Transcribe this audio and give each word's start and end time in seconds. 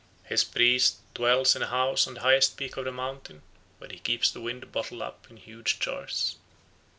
His 0.23 0.43
priest 0.43 0.97
dwells 1.13 1.55
in 1.55 1.61
a 1.61 1.67
house 1.67 2.07
on 2.07 2.15
the 2.15 2.21
highest 2.21 2.57
peak 2.57 2.75
of 2.75 2.85
the 2.85 2.91
mountain, 2.91 3.43
where 3.77 3.91
he 3.91 3.99
keeps 3.99 4.31
the 4.31 4.41
winds 4.41 4.65
bottled 4.65 5.03
up 5.03 5.27
in 5.29 5.37
huge 5.37 5.77
jars. 5.77 6.37